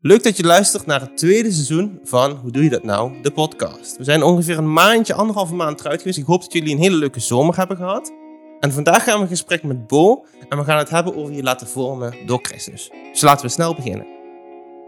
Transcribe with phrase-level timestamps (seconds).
[0.00, 3.22] Leuk dat je luistert naar het tweede seizoen van Hoe doe je dat nou?
[3.22, 3.96] De podcast.
[3.96, 6.18] We zijn ongeveer een maandje, anderhalve maand eruit geweest.
[6.18, 8.12] Ik hoop dat jullie een hele leuke zomer hebben gehad.
[8.60, 11.42] En vandaag gaan we een gesprek met Bo en we gaan het hebben over je
[11.42, 12.90] laten vormen door Christus.
[13.12, 14.06] Dus laten we snel beginnen.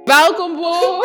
[0.04, 1.02] Welkom Bo!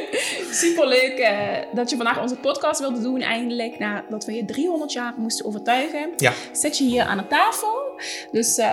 [0.62, 3.78] Superleuk uh, dat je vandaag onze podcast wilde doen eindelijk.
[3.78, 6.10] Nadat we je 300 jaar moesten overtuigen.
[6.16, 6.32] Ja.
[6.52, 8.00] Zit je hier aan de tafel.
[8.30, 8.64] Dus uh,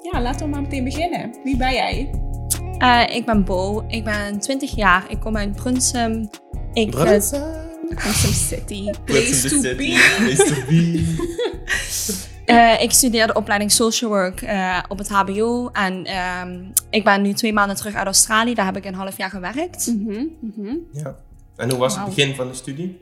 [0.00, 1.38] ja, laten we maar meteen beginnen.
[1.42, 2.21] Wie ben jij?
[2.78, 3.84] Uh, ik ben Bo.
[3.88, 5.04] Ik ben 20 jaar.
[5.08, 6.30] Ik kom uit Brunsum.
[6.72, 7.42] Ik, Brunsum.
[7.88, 8.90] Brunsum City.
[9.04, 10.14] Place to be.
[10.18, 11.16] Place to be.
[12.46, 15.68] Uh, ik studeer de opleiding Social Work uh, op het HBO.
[15.72, 16.06] En
[16.46, 18.54] um, ik ben nu twee maanden terug uit Australië.
[18.54, 19.86] Daar heb ik een half jaar gewerkt.
[19.86, 20.78] Mm -hmm, mm -hmm.
[20.92, 21.16] Ja.
[21.56, 22.06] En hoe was wow.
[22.06, 23.00] het begin van de studie?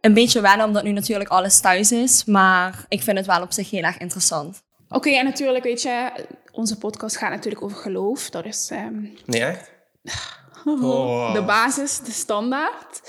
[0.00, 2.24] Een beetje wennen, omdat nu natuurlijk alles thuis is.
[2.24, 4.62] Maar ik vind het wel op zich heel erg interessant.
[4.88, 6.10] Oké, okay, en natuurlijk, weet je,
[6.56, 8.30] onze podcast gaat natuurlijk over geloof.
[8.30, 8.70] Dat is...
[8.72, 9.14] Um...
[9.24, 9.70] Nee, echt?
[10.68, 11.34] Oh.
[11.34, 13.00] De basis, de standaard.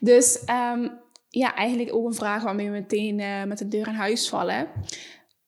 [0.00, 0.42] Dus...
[0.74, 4.28] Um, ja, eigenlijk ook een vraag waarmee we meteen uh, met de deur in huis
[4.28, 4.68] vallen.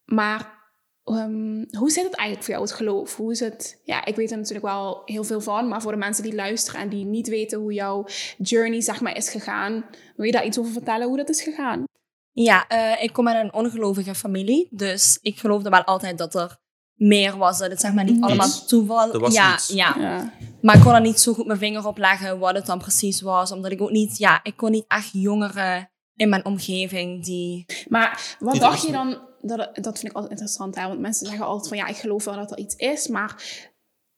[0.05, 0.59] Maar
[1.05, 3.17] um, hoe zit het eigenlijk voor jou, het geloof?
[3.17, 3.81] Hoe is het?
[3.85, 6.81] Ja, ik weet er natuurlijk wel heel veel van, maar voor de mensen die luisteren
[6.81, 8.07] en die niet weten hoe jouw
[8.39, 9.85] journey, zeg maar, is gegaan,
[10.17, 11.85] wil je daar iets over vertellen hoe dat is gegaan?
[12.33, 16.59] Ja, uh, ik kom uit een ongelovige familie, dus ik geloofde wel altijd dat er
[16.99, 17.59] meer was.
[17.59, 19.13] Dat het zeg maar niet allemaal toeval.
[19.13, 19.69] Er was ja, iets.
[19.69, 20.33] ja, Ja.
[20.61, 23.21] Maar ik kon er niet zo goed mijn vinger op leggen wat het dan precies
[23.21, 23.53] was.
[23.53, 27.67] Omdat ik ook niet, ja, ik kon niet echt jongeren in mijn omgeving die...
[27.89, 30.87] Maar wat dacht je dan, dat, dat vind ik altijd interessant, hè?
[30.87, 33.43] want mensen zeggen altijd van ja, ik geloof wel dat er iets is, maar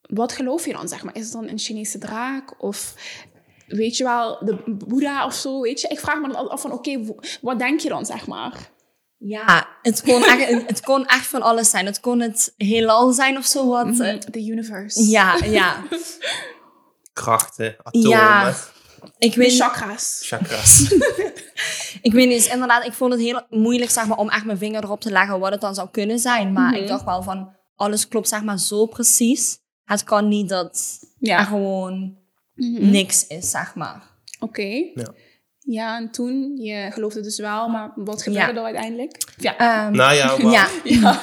[0.03, 1.17] wat geloof je dan, zeg maar?
[1.17, 2.95] Is het dan een Chinese draak of
[3.67, 5.89] weet je wel, de Boeddha of zo, weet je?
[5.89, 8.71] Ik vraag me dan altijd af van oké, okay, wat denk je dan, zeg maar?
[9.23, 11.87] Ja, het kon, echt, het kon echt van alles zijn.
[11.87, 13.87] Het kon het heelal zijn of zo wat.
[13.87, 14.21] Mm -hmm.
[14.21, 15.03] The universe.
[15.03, 15.83] Ja, ja.
[17.13, 18.55] Krachten, atomen, Ja.
[19.19, 20.19] Ik De weet, chakras.
[20.23, 20.83] chakras.
[22.03, 24.59] ik weet niet, eens, inderdaad, ik vond het heel moeilijk zeg maar, om echt mijn
[24.59, 26.53] vinger erop te leggen wat het dan zou kunnen zijn.
[26.53, 26.81] Maar Mhm.
[26.83, 29.59] ik dacht wel van, alles klopt zeg maar zo precies.
[29.85, 32.17] Het kan niet dat er gewoon
[32.55, 32.91] Mhm.
[32.91, 34.03] niks is, zeg maar.
[34.41, 34.63] Oké.
[34.95, 35.13] Ja.
[35.73, 38.59] Ja, en toen, je geloofde dus wel, maar wat gebeurde Ja.
[38.59, 39.33] er uiteindelijk?
[39.37, 39.57] Ja.
[39.59, 40.69] Ehm, nou ja, maar ja,
[41.01, 41.21] ja.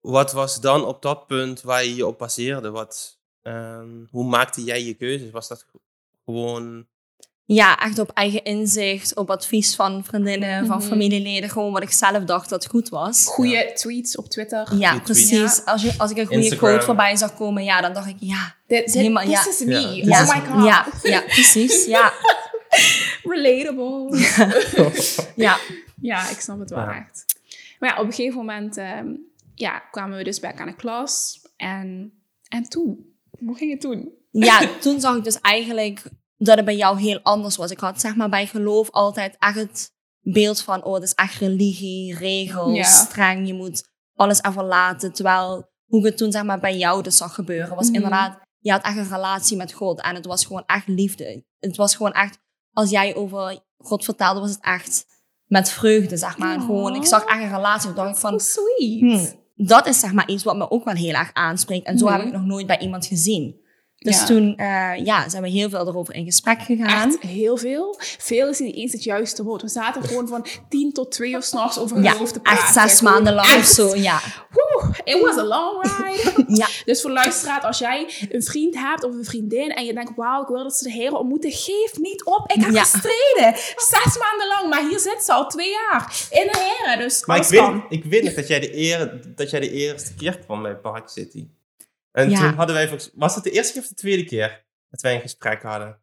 [0.00, 2.70] wat was dan op dat punt waar je je op baseerde?
[2.70, 5.30] Wat, ehm, hoe maakte jij je keuzes?
[5.30, 5.66] Was dat
[6.24, 6.86] gewoon...
[7.44, 10.86] ja, echt op eigen inzicht, op advies van vriendinnen, van Mhm.
[10.86, 11.50] familieleden.
[11.50, 13.26] Gewoon wat ik zelf dacht dat goed was.
[13.26, 14.74] Goeie tweets op Twitter.
[14.76, 15.56] Ja, Goeie precies.
[15.56, 15.72] Ja.
[15.72, 16.68] Als, je, als ik een goede Instagram.
[16.68, 19.42] quote voorbij zag komen, ja, dan dacht ik, ja, Dit, dit, Helemaal, ja.
[19.42, 19.72] this is me.
[19.74, 20.64] Ja, oh this ja, is my god.
[20.64, 21.84] ja, ja, precies.
[21.86, 22.12] Ja,
[23.34, 24.18] Relatable.
[25.44, 25.58] ja.
[26.00, 26.96] ja, ik snap het wel Ja.
[26.96, 27.24] echt.
[27.78, 29.08] Maar ja, op een gegeven moment ehm,
[29.54, 31.40] ja, kwamen we dus back aan de klas.
[31.56, 32.12] En,
[32.48, 33.06] en toen?
[33.38, 34.12] Hoe ging het toen?
[34.30, 36.02] ja, toen zag ik dus eigenlijk
[36.36, 37.70] dat het bij jou heel anders was.
[37.70, 41.38] Ik had zeg maar bij geloof altijd echt het beeld van, oh, het is echt
[41.38, 42.82] religie, regels, Ja.
[42.84, 43.82] streng, je moet
[44.14, 45.12] alles even laten.
[45.12, 47.94] Terwijl hoe ik het toen zeg maar bij jou dus zag gebeuren, was Mhm.
[47.94, 51.44] inderdaad, je had echt een relatie met God en het was gewoon echt liefde.
[51.58, 52.38] Het was gewoon echt,
[52.72, 55.06] als jij over God vertelde, was het echt
[55.46, 56.54] met vreugde, zeg maar.
[56.54, 59.00] En gewoon, ik zag echt een relatie, dacht ik van, So sweet.
[59.00, 59.28] Hmm,
[59.66, 61.86] dat is zeg maar iets wat me ook wel heel erg aanspreekt.
[61.86, 63.60] En zo heb ik nog nooit bij iemand gezien.
[63.96, 64.24] Dus Ja.
[64.26, 67.08] toen eh, ja, zijn we heel veel erover in gesprek gegaan.
[67.08, 67.96] Echt heel veel.
[68.18, 69.62] Veel is niet eens het juiste woord.
[69.62, 72.62] We zaten gewoon van tien tot twee uur s'nachts over Ja, geloof te praten.
[72.64, 73.94] echt zes maanden lang of zo.
[73.96, 74.61] Ja, Woe,
[75.04, 76.44] it was a long ride.
[76.62, 80.12] ja, dus voor luisteraar, als jij een vriend hebt of een vriendin en je denkt,
[80.16, 82.52] wauw, ik wil dat ze de heren ontmoeten, geef niet op.
[82.52, 82.80] Ik heb Ja.
[82.84, 83.52] gestreden.
[83.76, 86.98] Zes maanden lang, maar hier zit ze al twee jaar in de heren.
[86.98, 90.14] Dus Maar ik weet, ik weet nog dat jij, de eer, dat jij de eerste
[90.14, 91.46] keer kwam bij Park City.
[92.12, 92.38] En Ja.
[92.40, 92.90] toen hadden wij...
[93.14, 96.00] Was het de eerste keer of de tweede keer dat wij een gesprek hadden?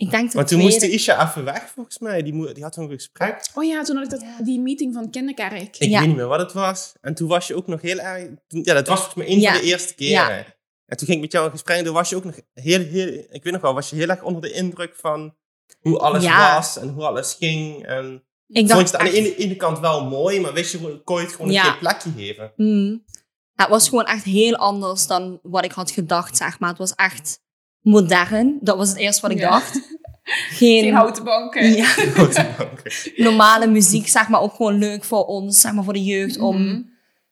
[0.00, 2.22] Ik denk Maar de toen moest tweede- Isha even weg, volgens mij.
[2.22, 3.48] Die, mo- die had een gesprek.
[3.54, 4.44] Oh ja, toen had ik dat, Ja.
[4.44, 5.76] die meeting van kinderkerk.
[5.78, 5.98] Ik Ja.
[5.98, 6.92] weet niet meer wat het was.
[7.00, 8.28] En toen was je ook nog heel erg...
[8.46, 9.52] toen- ja, dat was volgens mij een Ja.
[9.52, 10.44] van de eerste keren.
[10.86, 12.80] En toen ging ik met jou in gesprek en toen was je ook nog heel,
[12.80, 13.08] heel...
[13.30, 15.34] Ik weet nog wel, was je heel erg onder de indruk van
[15.80, 16.54] hoe alles Ja.
[16.54, 17.86] was en hoe alles ging.
[17.86, 20.72] En Ik vond je het aan de echt- ene, ene kant wel mooi, maar wist
[20.72, 21.64] je, kon je het gewoon Ja.
[21.64, 22.52] een keer plekje geven.
[23.54, 26.68] Ja, het was gewoon echt heel anders dan wat ik had gedacht, zeg maar.
[26.68, 27.42] Het was echt
[27.80, 28.58] modern.
[28.60, 29.50] Dat was het eerste wat ik Ja.
[29.50, 29.74] dacht.
[30.50, 31.72] Geen, Geen houten banken.
[31.76, 31.94] ja,
[33.16, 36.38] normale muziek, zeg maar, ook gewoon leuk voor ons, zeg maar, voor de jeugd.
[36.38, 36.82] Om, Mhm.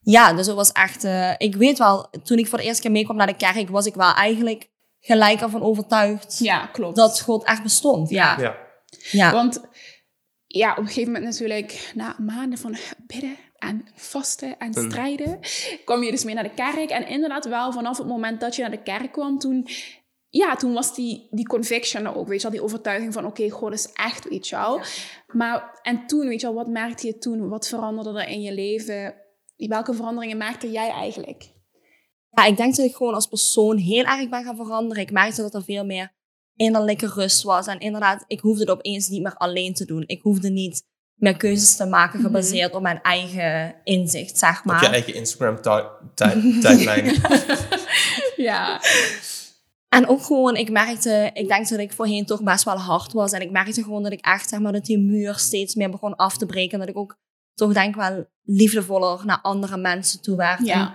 [0.01, 1.05] Ja, dus het was echt...
[1.05, 3.87] eh, ik weet wel, toen ik voor de eerste keer meekwam naar de kerk, was
[3.87, 4.69] ik wel eigenlijk
[5.01, 6.97] gelijk ervan overtuigd Ja, klopt.
[6.97, 8.11] dat God echt bestond.
[8.11, 8.37] Ja.
[8.41, 8.57] Ja.
[9.11, 9.33] Ja.
[9.33, 9.61] Want
[10.47, 14.91] ja, op een gegeven moment natuurlijk, na maanden van bidden en vasten en Mm.
[14.91, 15.39] strijden,
[15.85, 16.91] kwam je dus mee naar de kerk.
[16.91, 19.69] En inderdaad wel vanaf het moment dat je naar de kerk kwam, toen
[20.39, 23.51] ja, toen was die, die conviction er ook, weet je wel, die overtuiging van, oké,
[23.51, 24.81] God is echt, weet je wel.
[25.27, 27.49] Maar, en toen, weet je wel, wat merkte je toen?
[27.49, 29.15] Wat veranderde er in je leven?
[29.57, 31.57] Welke veranderingen merkte jij eigenlijk?
[32.31, 35.03] Ja, ik denk dat ik gewoon als persoon heel erg ben gaan veranderen.
[35.03, 36.13] Ik merkte dat er veel meer
[36.57, 37.67] innerlijke rust was.
[37.67, 40.05] En inderdaad, ik hoefde het opeens niet meer alleen te doen.
[40.07, 40.83] Ik hoefde niet
[41.15, 44.77] meer keuzes te maken gebaseerd op mijn eigen inzicht, zeg maar.
[44.77, 47.23] Op je eigen Instagram-tijdlijn.
[48.49, 48.81] ja.
[49.89, 53.33] En ook gewoon, ik merkte, ik denk dat ik voorheen toch best wel hard was.
[53.33, 56.17] En ik merkte gewoon dat ik echt, zeg maar, dat die muur steeds meer begon
[56.17, 56.73] af te breken.
[56.73, 57.19] En dat ik ook
[57.55, 60.67] toch denk wel liefdevoller naar andere mensen toe werd.
[60.67, 60.87] Ja.
[60.87, 60.95] En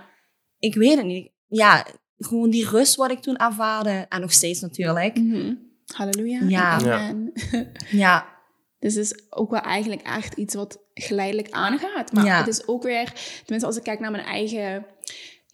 [0.58, 1.30] ik weet het niet.
[1.46, 1.86] Ja,
[2.18, 4.06] gewoon die rust wat ik toen ervaarde.
[4.08, 5.18] En nog steeds natuurlijk.
[5.18, 5.54] Mhm.
[5.94, 6.40] Halleluja.
[6.48, 6.70] Ja.
[6.72, 7.32] Amen.
[7.90, 8.26] Ja,
[8.78, 12.12] Dus het is ook wel eigenlijk echt iets wat geleidelijk aangaat.
[12.12, 12.38] Maar Ja.
[12.38, 14.86] het is ook weer, tenminste als ik kijk naar mijn eigen...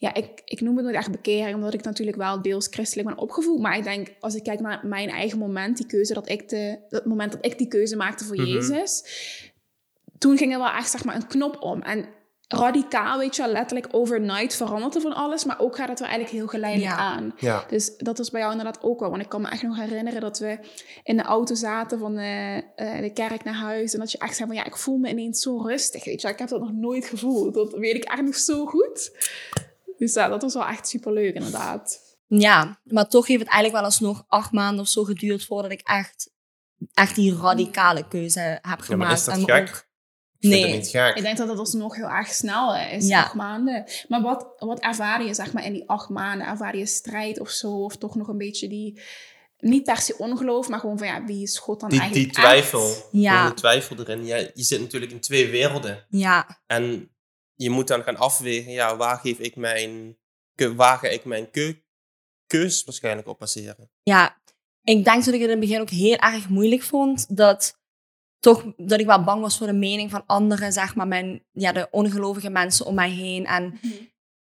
[0.01, 3.19] Ja, ik, ik noem het nooit echt bekering, omdat ik natuurlijk wel deels christelijk ben
[3.19, 3.61] opgevoed.
[3.61, 6.79] Maar ik denk, als ik kijk naar mijn eigen moment, die keuze dat ik de...
[6.89, 8.47] Het moment dat ik die keuze maakte voor Mhm.
[8.47, 9.05] Jezus...
[10.19, 11.83] Toen ging er wel echt, zeg maar, een knop om.
[11.83, 12.05] En
[12.49, 15.45] radicaal, weet je wel, letterlijk overnight veranderde van alles.
[15.45, 16.99] Maar ook gaat het wel eigenlijk heel geleidelijk Ja.
[16.99, 17.35] aan.
[17.39, 17.65] ja.
[17.69, 19.11] Dus dat was bij jou inderdaad ook wel.
[19.11, 20.59] Want ik kan me echt nog herinneren dat we
[21.03, 22.63] in de auto zaten van eh, eh,
[23.01, 23.93] de kerk naar huis.
[23.95, 26.05] En dat je echt zei van ja, ik voel me ineens zo rustig.
[26.05, 26.33] Weet je, wel.
[26.33, 27.55] ik heb dat nog nooit gevoeld.
[27.55, 29.11] Dat weet ik echt nog zo goed.
[30.01, 32.01] Dus ja, dat was wel echt superleuk inderdaad.
[32.27, 35.81] ja, maar toch heeft het eigenlijk wel alsnog acht maanden of zo geduurd voordat ik
[35.81, 36.31] echt,
[36.95, 38.97] echt die radicale keuze heb Ja, gemaakt.
[39.03, 39.69] maar is dat En gek?
[39.69, 39.89] ook-
[40.39, 40.73] Ik vind Nee.
[40.73, 41.17] het niet gek.
[41.17, 43.23] Ik denk dat dat alsnog heel erg snel is, Ja.
[43.23, 43.85] acht maanden.
[44.09, 46.47] Maar wat, wat ervaar je zeg maar in die acht maanden?
[46.47, 47.71] Ervaar je strijd of zo?
[47.85, 49.01] Of toch nog een beetje die,
[49.59, 52.43] niet per se ongeloof, maar gewoon van ja, wie is God dan Die, eigenlijk die
[52.43, 52.89] twijfel.
[52.89, 53.09] echt?
[53.13, 53.49] Ja.
[53.49, 54.25] De twijfel erin.
[54.27, 56.07] Ja, je zit natuurlijk in twee werelden.
[56.09, 57.11] Ja, En
[57.63, 60.19] je moet dan gaan afwegen, ja, waar geef ik mijn,
[60.55, 61.75] waar ga ik mijn keu,
[62.47, 63.91] keus waarschijnlijk op baseren?
[64.03, 64.41] ja,
[64.83, 67.37] ik denk dat ik het in het begin ook heel erg moeilijk vond.
[67.37, 67.81] Dat,
[68.39, 71.73] toch, dat ik wel bang was voor de mening van anderen, zeg maar, mijn, ja,
[71.73, 73.47] de ongelovige mensen om mij heen.
[73.47, 73.81] En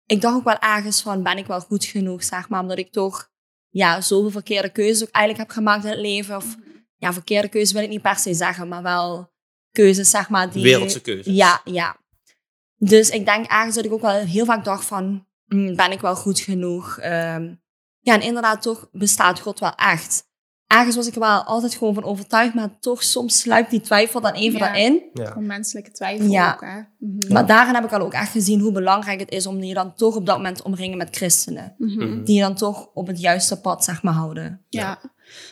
[0.06, 2.60] ik dacht ook wel ergens van, ben ik wel goed genoeg, zeg maar.
[2.60, 3.30] Omdat ik toch
[3.68, 6.36] ja, zoveel verkeerde keuzes ook eigenlijk heb gemaakt in het leven.
[6.36, 6.56] Of
[6.96, 9.32] ja, verkeerde keuzes wil ik niet per se zeggen, maar wel
[9.70, 10.62] keuzes, zeg maar, die...
[10.62, 11.34] Wereldse keuzes.
[11.34, 11.99] Ja, ja.
[12.82, 16.00] Dus ik denk ergens dat ik ook wel heel vaak dacht van, hm, ben ik
[16.00, 16.98] wel goed genoeg?
[16.98, 17.54] Ehm,
[18.00, 20.28] ja, en inderdaad, toch bestaat God wel echt.
[20.66, 24.20] Ergens was ik er wel altijd gewoon van overtuigd, maar toch soms sluipt die twijfel
[24.20, 24.64] dan even Ja.
[24.64, 25.02] daarin.
[25.12, 25.26] Ja.
[25.26, 26.52] Gewoon menselijke twijfel Ja.
[26.52, 26.80] ook, hè?
[26.98, 27.32] Mhm.
[27.32, 29.94] Maar daarin heb ik al ook echt gezien hoe belangrijk het is om je dan
[29.94, 31.74] toch op dat moment te omringen met christenen.
[31.78, 32.24] Mhm.
[32.24, 34.64] Die je dan toch op het juiste pad, zeg maar, houden.
[34.68, 35.00] Ja.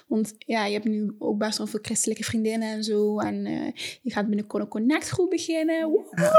[0.07, 3.19] Want ja, je hebt nu ook best wel veel christelijke vriendinnen en zo.
[3.19, 3.73] En eh,
[4.03, 5.89] je gaat binnenkort een connectgroep beginnen.
[5.89, 6.33] Woehoe.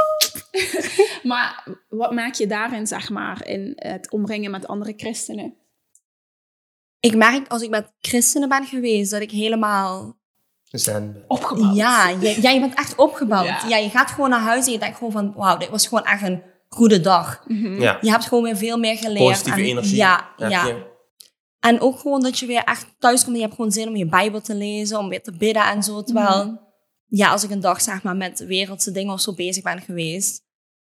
[1.29, 5.53] maar wat maak je daarin, zeg maar, in het omringen met andere christenen?
[6.99, 10.17] Ik merk als ik met christenen ben geweest, dat ik helemaal
[10.71, 11.23] Zen.
[11.27, 11.75] Opgebouwd.
[11.75, 13.45] Ja, je, ja, je bent echt opgebouwd.
[13.45, 13.67] Ja.
[13.67, 13.77] Ja.
[13.77, 15.33] je gaat gewoon naar huis en je denkt gewoon van...
[15.35, 17.43] Wauw, dit was gewoon echt een goede dag.
[17.47, 17.81] Mhm.
[17.81, 19.25] Ja, Je hebt gewoon weer veel meer geleerd.
[19.29, 19.95] positieve en, energie.
[19.95, 20.75] Ja, ja.
[21.59, 23.95] En ook gewoon dat je weer echt thuis komt en je hebt gewoon zin om
[23.95, 26.03] je Bijbel te lezen, om weer te bidden en zo.
[26.03, 26.55] Terwijl, Mhm.
[27.05, 30.41] ja, als ik een dag zeg maar met wereldse dingen of zo bezig ben geweest,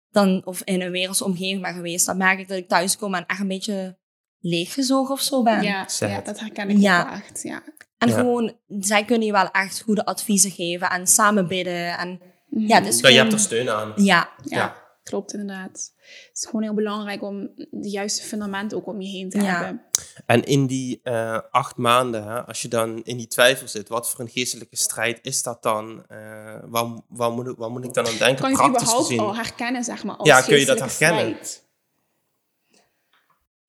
[0.09, 3.13] dan, of in een wereldse omgeving ben geweest, dan merk ik dat ik thuis kom
[3.15, 3.97] en echt een beetje
[4.39, 5.61] leeggezogen of zo ben.
[5.61, 6.99] Ja, ja, dat herken ik Ja.
[7.01, 7.41] ook wel echt.
[7.43, 7.63] Ja.
[7.97, 8.15] En Ja.
[8.15, 11.97] gewoon, zij kunnen je wel echt goede adviezen geven en samen bidden.
[11.97, 12.67] En Mhm.
[12.67, 13.93] ja, dus Ja, je hebt er steun aan.
[13.95, 14.85] Ja, Ja, Ja.
[15.07, 15.93] Klopt inderdaad.
[16.01, 19.43] Het is gewoon heel belangrijk om de juiste fundament ook om je heen te Ja.
[19.59, 19.81] hebben.
[20.25, 24.09] En in die eh, acht maanden, hè, als je dan in die twijfel zit, wat
[24.09, 26.05] voor een geestelijke strijd is dat dan?
[26.07, 26.17] Eh,
[26.65, 29.19] waar, waar, moet ik, waar moet ik dan aan denken, Kan je het überhaupt gezien?
[29.19, 31.37] al herkennen, zeg maar, als Ja, kun je dat herkennen?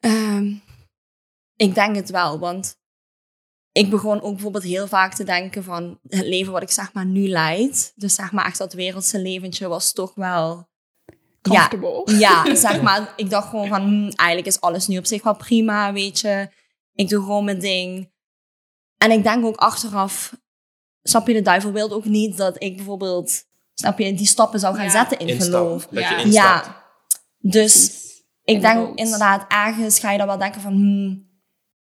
[0.00, 0.54] Ehm,
[1.56, 2.76] ik denk het wel, want
[3.72, 7.06] ik begon ook bijvoorbeeld heel vaak te denken van het leven wat ik zeg maar
[7.06, 7.92] nu leid.
[7.96, 10.68] Dus zeg maar echt dat wereldse leventje was toch wel...
[11.52, 12.18] Ja, Comfortable.
[12.18, 15.36] ja, zeg maar, ik dacht gewoon van hm, eigenlijk is alles nu op zich wel
[15.36, 16.48] prima, weet je.
[16.94, 18.10] Ik doe gewoon mijn ding.
[18.98, 20.36] En ik denk ook achteraf,
[21.02, 24.74] snap je, de duivel wilde ook niet dat ik bijvoorbeeld, snap je, die stappen zou
[24.74, 24.90] gaan Ja.
[24.90, 25.86] zetten in Instap, geloof.
[25.86, 26.10] Dat Ja.
[26.10, 26.66] je instapt.
[26.66, 26.84] Ja,
[27.38, 27.86] dus
[28.44, 31.26] ik In denk de inderdaad, ergens ga je dan wel denken van, hmm,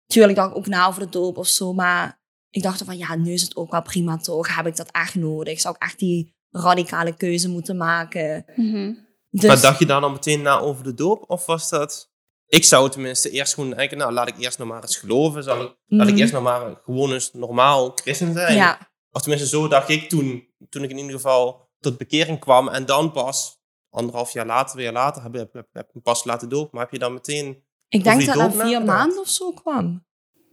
[0.08, 3.15] tuurlijk dacht ik ook na over de doop of zo, maar ik dacht van, ja,
[3.15, 5.60] nu is het ook wel prima toch, heb ik dat echt nodig?
[5.62, 8.46] Zou ik echt die radicale keuze moeten maken?
[8.56, 8.94] Mhm.
[9.31, 11.23] Dus, Maar dacht je daar dan meteen na over de doop?
[11.29, 12.09] Of was dat...
[12.47, 15.43] Ik zou tenminste eerst gewoon denken, nou laat ik eerst nog maar eens geloven.
[15.43, 16.21] Zal ik, Laat ik Mhm.
[16.21, 18.55] eerst nog maar gewoon eens normaal christen zijn.
[18.55, 22.67] ja, Of tenminste, zo dacht ik toen, toen ik in ieder geval tot bekering kwam.
[22.69, 26.23] En dan pas, anderhalf jaar later, weer later, heb, heb, heb, heb ik me pas
[26.23, 26.71] laten doop.
[26.71, 27.63] Maar heb je dan meteen...
[27.88, 30.05] ik denk dat dat vier maanden of zo kwam.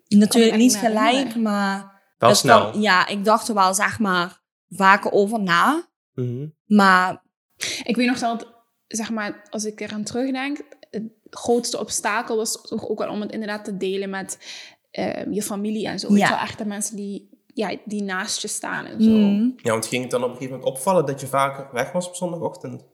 [0.09, 1.97] Natuurlijk niet gelijk, maar...
[2.19, 2.71] Wel snel.
[2.71, 5.89] kwam- ja, ik dacht er wel, zeg maar, vaker over na.
[6.15, 6.47] Mhm.
[6.67, 7.23] Maar
[7.85, 8.58] Ik weet nog dat,
[8.89, 13.33] zeg maar, als ik eraan terugdenk, het grootste obstakel was toch ook wel om het
[13.33, 14.39] inderdaad te delen met
[14.91, 16.09] eh, je familie en zo.
[16.09, 16.29] Weet Ja.
[16.29, 19.11] je wel, echt de mensen die, ja, die naast je staan en zo.
[19.11, 21.93] mm, Ja, want ging het dan op een gegeven moment opvallen dat je vaker weg
[21.93, 22.85] was op zondagochtend?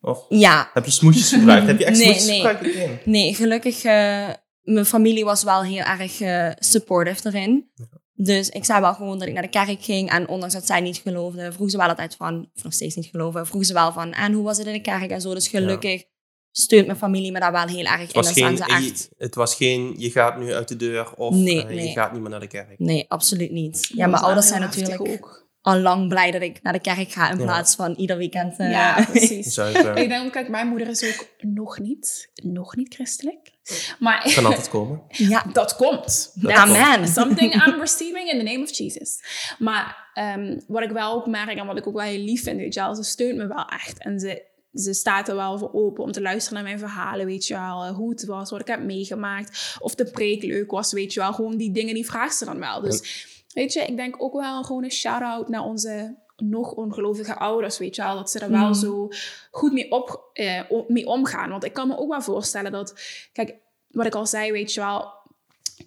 [0.00, 1.66] Of ja, heb je smoesjes gebruikt?
[1.66, 2.36] heb je echt Nee, smoesjes nee.
[2.36, 2.98] gebruikt meteen?
[3.04, 4.28] nee, gelukkig, eh,
[4.62, 7.70] mijn familie was wel heel erg eh, supportive erin.
[8.16, 10.10] Dus ik zei wel gewoon dat ik naar de kerk ging.
[10.10, 13.06] En ondanks dat zij niet geloofde, vroeg ze wel altijd van, of nog steeds niet
[13.06, 15.34] geloven, vroeg ze wel van, en hoe was het in de kerk en zo.
[15.34, 16.04] Dus gelukkig
[16.50, 18.32] steunt mijn familie me daar wel heel erg Het in.
[18.32, 18.84] geen, ze echt...
[18.84, 22.12] je, het was geen, je gaat nu uit de deur of Nee, eh, je gaat
[22.12, 22.78] niet meer naar de kerk.
[22.78, 23.90] Nee, absoluut niet.
[23.94, 25.45] Ja, mijn ouders zijn natuurlijk ook.
[25.66, 27.44] Al lang blij dat ik naar de kerk ga in Ja.
[27.44, 28.58] plaats van ieder weekend.
[28.58, 29.54] eh, Ja, precies.
[29.54, 29.96] Zuiver.
[29.96, 33.50] Ik denk, kijk, mijn moeder is ook nog niet, nog niet christelijk.
[33.98, 35.02] Maar kan altijd komen.
[35.32, 35.44] ja.
[35.52, 36.30] dat komt.
[36.34, 37.08] Dat Amen.
[37.08, 39.20] Something I'm receiving in the name of Jesus.
[39.58, 42.56] Maar ehm, wat ik wel ook merk en wat ik ook wel heel lief vind,
[42.58, 43.98] weet je wel, ze steunt me wel echt.
[43.98, 44.42] En ze,
[44.74, 47.84] ze staat er wel voor open om te luisteren naar mijn verhalen, weet je wel.
[47.84, 49.76] eh, Hoe het was, wat ik heb meegemaakt.
[49.80, 51.32] Of de preek leuk was, weet je wel.
[51.32, 52.80] Gewoon die dingen, die vraagt ze dan wel.
[52.80, 57.78] Dus weet je, ik denk ook wel gewoon een shout-out naar onze nog ongelovige ouders,
[57.78, 58.14] weet je wel.
[58.14, 58.74] Dat ze er wel Mm.
[58.74, 59.08] zo
[59.50, 61.50] goed mee, op, eh, mee omgaan.
[61.50, 62.94] Want ik kan me ook wel voorstellen dat...
[63.32, 63.54] Kijk,
[63.90, 65.15] wat ik al zei, weet je wel...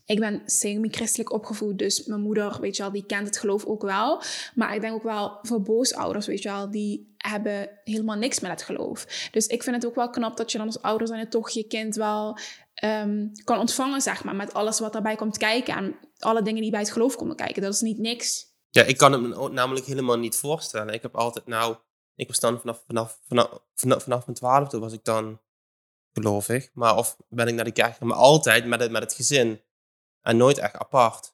[0.05, 3.81] Ik ben semi-christelijk opgevoed, dus mijn moeder, weet je wel, die kent het geloof ook
[3.81, 4.22] wel.
[4.55, 8.51] Maar ik denk ook wel voor boosouders, weet je wel, die hebben helemaal niks met
[8.51, 9.29] het geloof.
[9.31, 11.67] Dus ik vind het ook wel knap dat je dan als ouder zijn toch je
[11.67, 12.38] kind wel
[12.74, 16.72] ehm, kan ontvangen, zeg maar, met alles wat daarbij komt kijken en alle dingen die
[16.72, 17.62] bij het geloof komen kijken.
[17.62, 18.48] Dat is niet niks.
[18.69, 20.93] Ja, ik kan het me namelijk helemaal niet voorstellen.
[20.93, 21.75] Ik heb altijd, nou,
[22.15, 25.39] ik was dan vanaf, vanaf, vanaf, vanaf, vanaf mijn twaalfde was ik dan
[26.13, 26.69] gelovig.
[26.74, 29.62] Maar of ben ik naar de kerk maar altijd met het, met het gezin.
[30.21, 31.33] En nooit echt apart.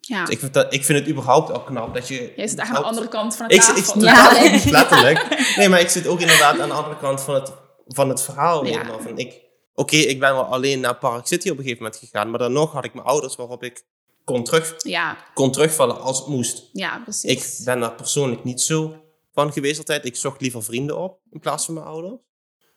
[0.00, 2.32] Ja, Dus ik, vind dat, ik vind het überhaupt al knap dat je...
[2.36, 3.76] jij zit echt aan de andere kant van de Ik, tafel.
[3.84, 4.32] zit- ik, Ja.
[4.32, 5.40] letterlijk, letterlijk.
[5.56, 7.52] Nee, maar ik zit ook inderdaad aan de andere kant van het,
[7.86, 8.66] van het verhaal.
[8.66, 8.98] Ja.
[9.00, 9.42] Van ik,
[9.74, 12.30] Oké, ik ben wel alleen naar Park City op een gegeven moment gegaan.
[12.30, 13.84] Maar dan nog had ik mijn ouders waarop ik
[14.24, 16.68] kon, terug, Ja, kon terugvallen als het moest.
[16.72, 17.30] ja, precies.
[17.58, 18.96] Ik ben daar persoonlijk niet zo
[19.32, 20.04] van geweest altijd.
[20.04, 22.14] Ik zocht liever vrienden op in plaats van mijn ouders.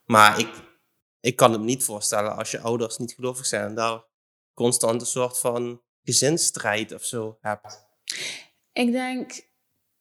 [0.05, 0.47] Maar ik,
[1.21, 4.03] ik kan het me niet voorstellen als je ouders niet gelovig zijn en daar
[4.57, 7.85] constant een soort van gezinsstrijd of zo hebt.
[8.73, 9.47] Ik denk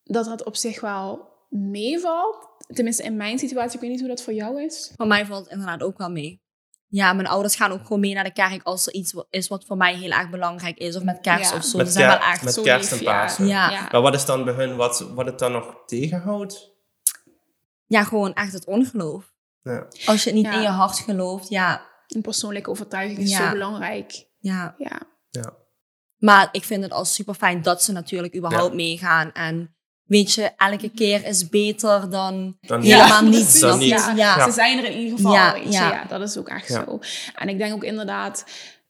[0.02, 2.48] dat dat op zich wel meevalt.
[2.66, 3.74] Tenminste, in mijn situatie.
[3.74, 4.92] Ik weet niet hoe dat voor jou is.
[4.96, 6.44] Voor mij valt het inderdaad ook wel mee.
[6.88, 9.64] Ja, mijn ouders gaan ook gewoon mee naar de kerk als er iets is wat
[9.64, 10.96] voor mij heel erg belangrijk is.
[10.96, 11.56] Of met kerst Ja.
[11.56, 11.76] of zo.
[11.78, 12.42] Met zijn wel echt...
[12.42, 13.20] met zo kerst lief, en ja.
[13.24, 13.46] Pasen.
[13.46, 13.70] Ja.
[13.70, 13.88] Ja.
[13.92, 16.74] Maar wat is dan bij hun wat, wat het dan nog tegenhoudt?
[17.86, 19.34] Ja, gewoon echt het ongeloof.
[19.62, 19.86] Ja.
[20.06, 20.52] Als je het niet Ja.
[20.54, 21.86] in je hart gelooft, ja.
[22.06, 23.44] Een persoonlijke overtuiging is Ja.
[23.46, 24.25] zo belangrijk.
[24.48, 24.74] Ja.
[24.78, 25.00] Ja.
[25.30, 25.54] Ja.
[26.16, 28.74] Maar ik vind het al super fijn dat ze natuurlijk überhaupt Ja.
[28.76, 29.32] meegaan.
[29.32, 33.60] En weet je, elke keer is beter dan Dan helemaal Ja, niet.
[33.60, 33.80] Dan.
[34.16, 34.44] Ja.
[34.44, 35.70] Ze zijn er in ieder geval, Ja, weet je.
[35.70, 36.04] ja.
[36.04, 36.84] Dat is ook echt Ja.
[36.84, 36.98] zo.
[37.34, 38.44] En ik denk ook inderdaad,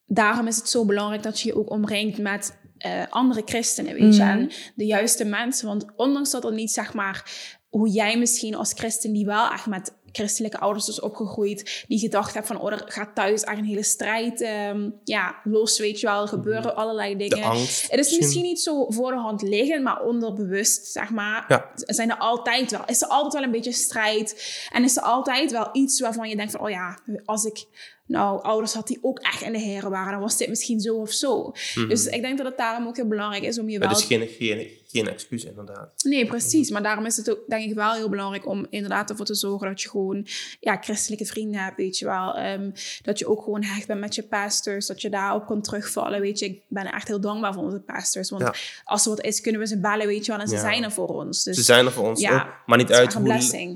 [0.06, 4.16] daarom is het zo belangrijk dat je je ook omringt met eh, andere christenen, weet
[4.16, 4.22] je.
[4.22, 4.30] Mhm.
[4.38, 5.66] En de juiste mensen.
[5.66, 7.24] Want ondanks dat er niet, zeg maar,
[7.68, 12.34] hoe jij misschien als christen die wel echt met christelijke ouders is opgegroeid, die gedacht
[12.34, 16.06] hebt van, oh, er gaat thuis echt een hele strijd ehm, ja, los, weet je
[16.06, 16.22] wel.
[16.22, 17.44] Er gebeuren allerlei De dingen.
[17.48, 17.90] angst.
[17.90, 21.70] Het is misschien niet zo voor de hand liggen, maar onderbewust, zeg maar, Ja.
[21.74, 24.54] zijn er altijd wel, is er altijd wel een beetje strijd.
[24.72, 27.66] En is er altijd wel iets waarvan je denkt van, oh ja, als ik
[28.06, 30.94] nou ouders had die ook echt in de heren waren, dan was dit misschien zo
[30.96, 31.52] of zo.
[31.74, 31.88] Mhm.
[31.88, 33.88] Dus ik denk dat het daarom ook heel belangrijk is om je wel...
[33.88, 35.92] dat is geen, geen, geen excuus inderdaad.
[36.04, 36.70] Nee, precies.
[36.70, 39.68] Maar daarom is het ook, denk ik, wel heel belangrijk om inderdaad ervoor te zorgen
[39.68, 40.26] dat je gewoon
[40.60, 42.34] ja, christelijke vrienden hebt, weet je wel.
[42.34, 42.70] Ehm,
[43.02, 46.38] dat je ook gewoon hecht bent met je pastors, dat je daarop kan terugvallen, weet
[46.38, 46.44] je.
[46.44, 48.54] Ik ben echt heel dankbaar voor onze pastors, want Ja.
[48.84, 50.40] als er wat is, kunnen we ze bellen, weet je wel.
[50.40, 50.60] En ze Ja.
[50.60, 51.42] zijn er voor ons.
[51.44, 52.46] Dus Ze zijn er voor ons ja, ook.
[52.66, 53.12] Maar niet het uit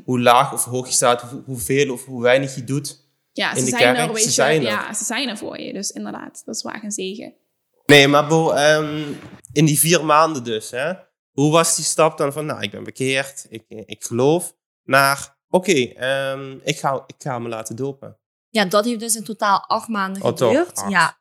[0.04, 3.08] hoe laag of hoog je staat, hoe, hoeveel of hoe weinig je doet.
[3.40, 4.34] Ja, in ze de zijn kerk, er, weet ze je.
[4.34, 4.66] zijn er.
[4.66, 5.72] Ja, ze zijn er voor je.
[5.72, 7.34] Dus inderdaad, dat is echt een zegen.
[7.86, 9.12] Nee, maar Bo, ehm,
[9.52, 10.92] in die vier maanden dus, hè,
[11.30, 14.54] hoe was die stap dan van, nou, ik ben bekeerd, ik, ik geloof,
[14.84, 18.18] naar, oké, ehm, ik, ga, ik ga me laten dopen.
[18.48, 20.48] Ja, dat heeft dus in totaal acht maanden Oh, toch?
[20.50, 20.78] geduurd.
[20.78, 20.90] Acht.
[20.90, 21.18] Ja.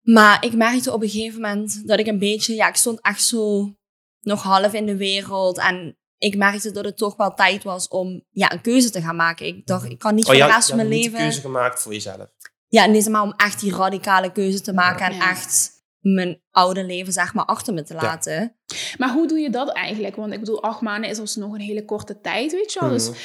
[0.00, 3.22] Maar ik merkte op een gegeven moment dat ik een beetje, ja, ik stond echt
[3.24, 3.74] zo
[4.20, 5.58] nog half in de wereld.
[5.58, 9.16] En ik merkte dat het toch wel tijd was om ja, een keuze te gaan
[9.16, 9.46] maken.
[9.46, 11.18] Ik dacht, ik kan niet voor je de rest van mijn leven.
[11.18, 12.26] keuze gemaakt voor jezelf.
[12.68, 17.12] Ja, nee, maar om echt die radicale keuze te maken en echt mijn oude leven,
[17.12, 18.56] zeg maar, achter me te laten.
[18.98, 20.16] Maar hoe doe je dat eigenlijk?
[20.16, 22.88] Want ik bedoel, acht maanden is alsnog een hele korte tijd, weet je wel.
[22.88, 23.18] Dus Mhm.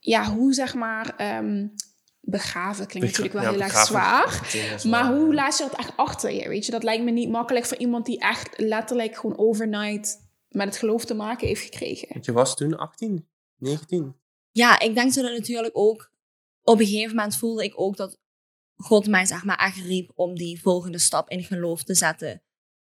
[0.00, 1.66] ja, hoe zeg maar, ehm,
[2.20, 4.40] begraven klinkt natuurlijk wel Ja, heel erg zwaar.
[4.88, 6.48] Maar hoe laat je dat echt achter je?
[6.48, 10.66] Weet je, dat lijkt me niet makkelijk voor iemand die echt letterlijk gewoon overnight met
[10.66, 12.08] het geloof te maken heeft gekregen.
[12.12, 14.16] Want je was toen 18, 19.
[14.50, 16.12] Ja, ik denk zo dat natuurlijk ook...
[16.62, 18.18] Op een gegeven moment voelde ik ook dat
[18.76, 22.42] God mij zeg maar echt riep om die volgende stap in geloof te zetten.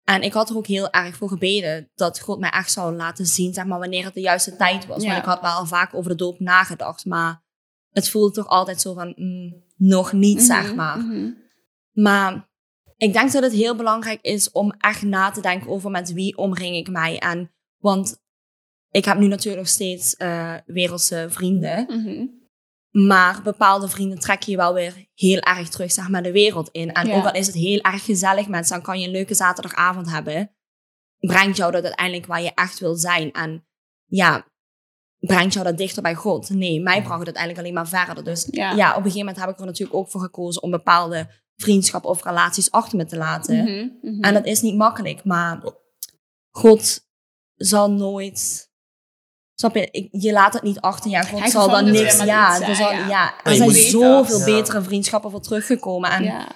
[0.04, 3.26] En ik had er ook heel erg voor gebeden dat God mij echt zou laten
[3.26, 5.02] zien, zeg maar, wanneer het de juiste tijd was.
[5.02, 5.08] Ja.
[5.08, 7.42] Want ik had wel al vaak over de doop nagedacht, maar
[7.90, 10.98] het voelde toch altijd zo van, mm, nog niet, zeg Mhm, maar.
[10.98, 11.30] mhm.
[11.92, 12.45] Maar
[12.96, 16.36] ik denk dat het heel belangrijk is om echt na te denken over met wie
[16.36, 17.18] omring ik mij.
[17.18, 18.22] En, want
[18.90, 21.86] ik heb nu natuurlijk nog steeds eh, wereldse vrienden.
[21.88, 22.26] Mhm.
[23.06, 26.92] Maar bepaalde vrienden trekken je wel weer heel erg terug zeg maar, de wereld in.
[26.92, 27.16] En Ja.
[27.16, 30.10] ook al is het heel erg gezellig met ze, dan kan je een leuke zaterdagavond
[30.10, 30.50] hebben.
[31.18, 33.32] Brengt jou dat uiteindelijk waar je echt wil zijn.
[33.32, 33.66] En
[34.04, 34.46] ja,
[35.18, 36.50] brengt jou dat dichter bij God.
[36.50, 38.24] Nee, mij bracht het uiteindelijk alleen maar verder.
[38.24, 38.70] Dus Ja.
[38.72, 38.90] ja.
[38.90, 42.24] op een gegeven moment heb ik er natuurlijk ook voor gekozen om bepaalde vriendschappen of
[42.24, 43.56] relaties achter me te laten.
[43.64, 44.22] Mhm, mhm.
[44.22, 45.62] En dat is niet makkelijk, maar
[46.50, 47.00] God
[47.54, 48.70] zal nooit.
[49.54, 49.88] Snap je?
[49.90, 51.10] Ik- je laat het niet achter.
[51.10, 52.22] Ja, God Hij zal dan niks.
[52.24, 53.08] Ja, er, zal, ja.
[53.08, 53.34] ja.
[53.44, 54.44] je er zijn moet- zoveel Ja.
[54.44, 56.10] betere vriendschappen voor teruggekomen.
[56.10, 56.46] En ja,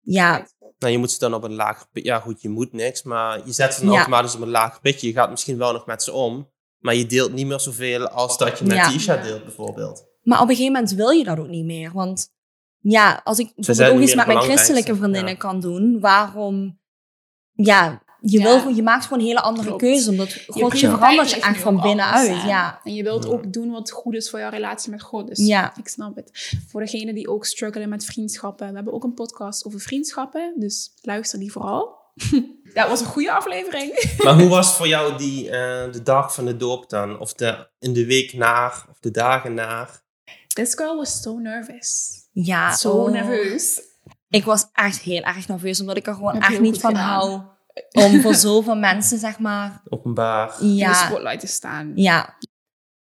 [0.00, 0.46] Ja.
[0.78, 2.08] Nou, je moet ze dan op een laag pitje...
[2.10, 3.96] Ja, goed, je moet niks, maar je zet ze dan Ja.
[3.96, 5.06] automatisch op een laag pitje.
[5.06, 8.38] Je gaat misschien wel nog met ze om, maar je deelt niet meer zoveel als
[8.38, 8.88] dat je met Ja.
[8.90, 9.22] Tisha Ja.
[9.22, 10.04] deelt, bijvoorbeeld.
[10.22, 11.92] maar op een gegeven moment wil je dat ook niet meer.
[11.92, 12.28] Want
[12.90, 15.38] ja, als ik bijvoorbeeld ook iets meer met mijn christelijke vriendinnen ja.
[15.38, 16.78] kan doen, waarom.
[17.52, 18.44] Ja, je, Ja.
[18.44, 19.82] Wil, gewoon- je maakt gewoon hele andere Klopt.
[19.82, 20.08] keuzes.
[20.08, 22.28] Omdat God je verandert je echt van binnenuit.
[22.28, 22.44] anders.
[22.46, 22.80] Ja.
[22.84, 23.30] En je wilt Ja.
[23.30, 25.26] ook doen wat goed is voor jouw relatie met God.
[25.28, 25.72] Dus Ja.
[25.76, 26.56] ik snap het.
[26.68, 28.68] Voor degenen die ook struggelen met vriendschappen.
[28.68, 30.54] We hebben ook een podcast over vriendschappen.
[30.56, 31.94] Dus luister die vooral.
[32.74, 34.04] Dat was een goede aflevering.
[34.24, 37.18] Maar hoe was voor jou die, eh, de dag van de doop dan?
[37.18, 39.88] Of de, in de week na, of de dagen na?
[40.54, 42.24] This girl was so nervous.
[42.44, 43.10] Ja Zo oh.
[43.10, 43.80] nerveus.
[44.28, 47.08] Ik was echt heel erg nerveus, omdat ik er gewoon Heb echt niet van gedaan.
[47.08, 47.40] hou
[47.92, 49.82] om voor zoveel mensen, zeg maar.
[49.88, 50.54] Openbaar.
[50.60, 51.92] In de Ja, spotlight te staan.
[51.94, 52.36] ja.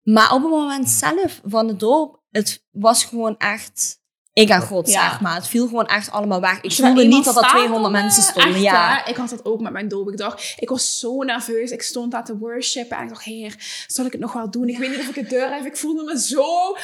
[0.03, 4.87] Maar op het moment zelf van de doop, het was gewoon echt ik en God,
[4.91, 5.09] Ja.
[5.09, 5.35] zeg maar.
[5.35, 6.61] Het viel gewoon echt allemaal weg.
[6.61, 8.53] Ik voelde niet dat er staat, 200 dan, mensen eh, stonden.
[8.53, 8.95] echt, ja.
[9.03, 9.09] hè?
[9.09, 10.09] Ik had dat ook met mijn doop.
[10.09, 11.71] Ik dacht, ik was zo nerveus.
[11.71, 13.55] Ik stond daar te worshipen en ik dacht, heer,
[13.87, 14.67] zal ik het nog wel doen?
[14.69, 15.65] Ik weet niet of ik het durf.
[15.65, 16.75] Ik voelde me zo...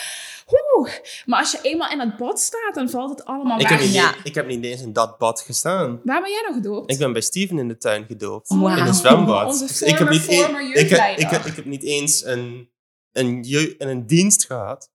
[0.78, 0.90] Oeh.
[1.26, 3.78] Maar als je eenmaal in het bad staat, dan valt het allemaal Ik weg.
[3.78, 4.14] heb, niet, Ja.
[4.24, 6.02] ik heb niet eens in dat bad gestaan.
[6.04, 6.92] Waar ben jij dan gedoopt?
[6.92, 8.50] Ik ben bij Steven in de tuin gedoopt.
[8.50, 9.46] In een zwembad.
[9.48, 12.26] Onze Dus ik heb niet, former- e- ik, heb, ik, heb, ik heb niet eens
[12.26, 12.70] een,
[13.12, 14.90] een, een dienst gehad.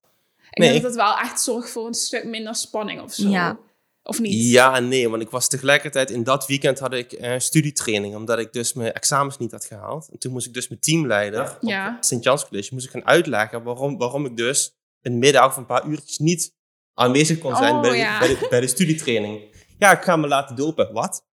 [0.51, 3.15] Ik Nee, denk ik- dat het wel echt zorgt voor een stuk minder spanning of
[3.15, 3.29] zo.
[3.29, 3.59] Ja.
[4.03, 4.51] Of niet?
[4.51, 8.39] Ja en nee, want ik was tegelijkertijd in dat weekend had ik eh, studietraining, omdat
[8.39, 10.09] ik dus mijn examens niet had gehaald.
[10.13, 11.95] En toen moest ik dus mijn teamleider Ja.
[11.97, 14.76] op Sint-Jans College moest ik gaan uitleggen waarom, waarom ik dus
[15.07, 16.53] de middag of een paar uurtjes niet
[16.95, 18.19] aanwezig kon zijn Oh, bij, de, ja.
[18.19, 19.41] bij, de, bij de studietraining.
[19.79, 20.93] Ja, ik ga me laten dopen.
[20.93, 21.25] Wat?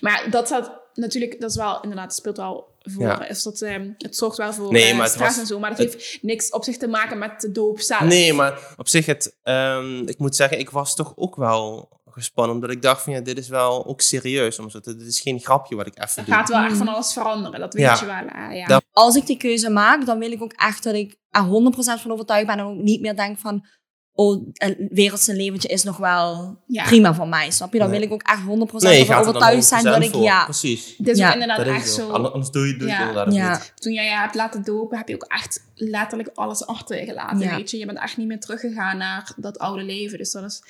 [0.00, 3.02] Maar dat staat natuurlijk, dat is wel inderdaad, speelt wel voor.
[3.02, 3.28] Ja.
[3.28, 5.78] Is dat, ehm, het zorgt wel voor Nee, eh, stress was- en zo, maar dat
[5.78, 8.00] het- heeft niks op zich te maken met de doop zelf.
[8.02, 12.54] Nee, maar op zich, het, ehm, ik moet zeggen, ik was toch ook wel gespannen,
[12.54, 14.58] omdat ik dacht van ja, dit is wel ook serieus.
[14.58, 16.34] Om zo te, dit is geen grapje wat ik even Er doe.
[16.34, 16.76] gaat wel echt Mm.
[16.76, 17.98] van alles veranderen, dat weet Ja.
[18.00, 18.14] je wel.
[18.26, 18.66] hè, ja.
[18.66, 22.00] Dat- Als ik die keuze maak, dan wil ik ook echt dat ik er 100%
[22.00, 23.66] van overtuigd ben en ook niet meer denk van
[24.14, 26.84] oh, een wereldse leventje is nog wel Ja.
[26.84, 27.78] prima voor mij, snap je?
[27.78, 27.98] Dan Nee.
[27.98, 30.04] wil ik ook echt 100% nee, je ervan gaat er dan overtuigd zijn dat 100%
[30.04, 30.22] ik, voor.
[30.22, 30.94] ja, Precies.
[30.98, 32.10] Dit is Ja, inderdaad Dat is echt het zo.
[32.10, 32.98] Anders doe je, doe je Ja.
[32.98, 33.50] het inderdaad Ja.
[33.50, 33.72] niet.
[33.74, 37.38] Toen jij je hebt laten dopen, heb je ook echt letterlijk alles achter je gelaten,
[37.56, 37.78] weet je.
[37.78, 40.18] Je bent echt niet meer teruggegaan naar dat oude leven.
[40.18, 40.62] Dus dat is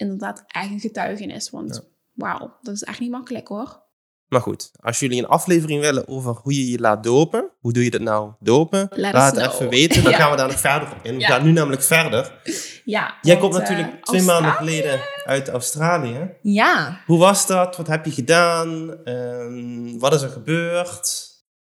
[0.00, 1.50] inderdaad een getuigenis.
[1.50, 1.88] Want Ja.
[2.26, 3.88] wauw, dat is echt niet makkelijk hoor.
[4.28, 7.84] Maar goed, als jullie een aflevering willen over hoe je je laat dopen, hoe doe
[7.84, 9.54] je dat nou dopen, Let laat het know.
[9.54, 10.02] even weten.
[10.02, 10.18] Dan Ja.
[10.18, 11.14] gaan we daar nog verder op in.
[11.14, 11.26] We Ja.
[11.28, 12.40] gaan nu namelijk verder.
[12.84, 16.30] Ja, Jij komt eh, natuurlijk twee Australië- maanden geleden uit Australië.
[16.42, 17.00] ja.
[17.06, 17.76] Hoe was dat?
[17.76, 18.96] Wat heb je gedaan?
[19.04, 21.28] Ehm, wat is er gebeurd?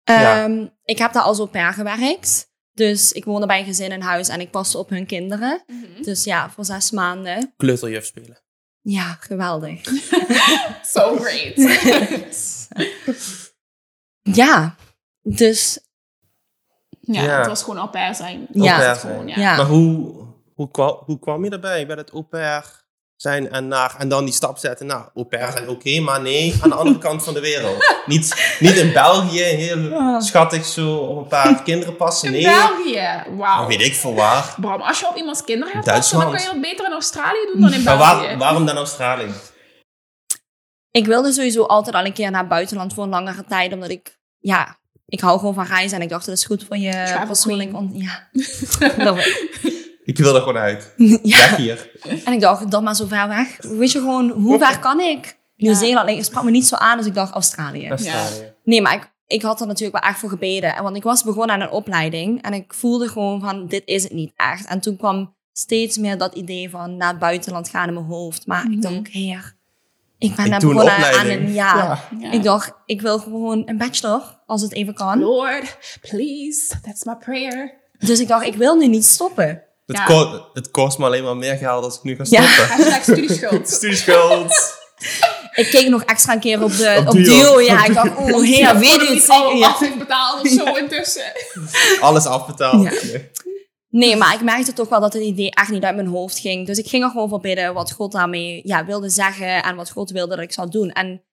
[0.04, 2.52] Ehm, ik heb daar als au pair gewerkt.
[2.74, 5.64] Dus ik woonde bij een gezin in huis en ik paste op hun kinderen.
[5.68, 6.04] Mhm.
[6.04, 7.54] Dus ja, voor zes maanden.
[7.58, 8.42] Kleuterjuf spelen.
[8.82, 9.82] Ja, geweldig.
[10.94, 11.56] So great.
[14.22, 14.76] ja,
[15.22, 15.80] dus
[17.00, 17.38] ja, Ja.
[17.38, 18.48] het was gewoon au pair zijn.
[18.52, 18.72] Ja.
[18.72, 19.36] Au pair gewoon, ja.
[19.40, 19.56] ja.
[19.56, 20.14] Maar hoe,
[20.54, 22.83] hoe, kwam, hoe kwam je daarbij bij het au pair
[23.24, 24.86] zijn en, naar, en dan die stap zetten?
[24.86, 27.92] Nou, au pair zijn oké, maar nee, aan de andere kant van de wereld.
[28.06, 30.22] Niet, niet in België, heel Ah.
[30.22, 32.28] schattig zo op een paar kinderen passen.
[32.28, 33.68] In Nee, België, dan wauw.
[33.68, 34.56] weet ik veel waar.
[34.62, 37.50] Bram, als je op iemands kinderen hebt passen, dan kan je dat beter in Australië
[37.54, 38.26] doen dan in Maar België.
[38.28, 39.32] waar, waarom dan Australië?
[40.92, 43.74] ik wilde sowieso altijd al een keer naar het buitenland voor een langere tijd.
[43.74, 45.98] Omdat ik, ja, ik hou gewoon van reizen.
[45.98, 47.72] En ik dacht, dat is goed voor je persoonlijk...
[47.94, 48.30] ja.
[50.14, 50.94] Ik wil er gewoon uit.
[51.24, 51.38] ja.
[51.38, 51.90] Weg hier.
[52.26, 53.58] En ik dacht, dan maar zo ver weg.
[53.62, 55.38] Weet je gewoon, hoe ver kan ik?
[55.56, 57.90] Nieuw-Zeeland, ik sprak me niet zo aan, dus ik dacht Australië.
[57.90, 58.54] Australië.
[58.64, 60.76] Nee, maar ik, ik had er natuurlijk wel echt voor gebeden.
[60.76, 64.04] En Want ik was begonnen aan een opleiding en ik voelde gewoon van, dit is
[64.04, 64.66] het niet echt.
[64.66, 68.48] En toen kwam steeds meer dat idee van naar het buitenland gaan in mijn hoofd.
[68.48, 69.56] Maar ik dacht, heer,
[70.18, 71.76] ik ben een begonnen aan een ja.
[71.76, 72.00] Ja.
[72.20, 72.32] Ja.
[72.32, 75.20] Ik dacht, ik wil gewoon een bachelor, als het even kan.
[75.20, 77.82] Lord, please, that's my prayer.
[77.98, 79.64] Dus ik dacht, ik wil nu niet stoppen.
[79.86, 80.04] Het, Ja.
[80.06, 82.48] ko- het kost me alleen maar meer geld als ik nu ga Ja.
[82.48, 82.76] stoppen.
[82.76, 83.68] Hashtag studieschuld.
[83.78, 84.82] Studieschuld.
[85.54, 87.14] Ik keek nog extra een keer op, de, Op op.
[87.14, 87.60] Duo.
[87.62, 89.58] Ja, ik dacht, oh heer, weet je het niet al zeker?
[89.58, 89.68] Ja.
[89.68, 91.32] af heeft betaald of zo intussen.
[92.00, 92.84] Alles afbetaald.
[92.84, 92.90] Ja.
[93.12, 93.30] Nee.
[93.90, 96.66] Nee, maar ik merkte toch wel dat het idee echt niet uit mijn hoofd ging.
[96.68, 99.92] Dus ik ging er gewoon voor bidden wat God daarmee ja, wilde zeggen en wat
[99.92, 100.90] God wilde dat ik zou doen.
[100.92, 101.24] En